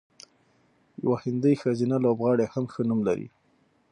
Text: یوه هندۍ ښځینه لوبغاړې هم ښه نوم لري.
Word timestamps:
یوه 1.03 1.17
هندۍ 1.23 1.53
ښځینه 1.61 1.95
لوبغاړې 2.05 2.45
هم 2.53 2.65
ښه 2.73 2.81
نوم 2.89 2.99
لري. 3.07 3.27